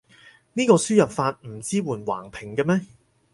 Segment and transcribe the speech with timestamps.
[0.53, 2.81] 呢個輸入法唔支援橫屏嘅咩？